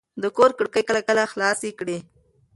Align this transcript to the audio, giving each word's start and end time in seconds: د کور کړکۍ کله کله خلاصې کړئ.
د 0.21 0.23
کور 0.37 0.51
کړکۍ 0.57 0.83
کله 0.89 1.01
کله 1.09 1.23
خلاصې 1.31 1.69
کړئ. 1.79 1.97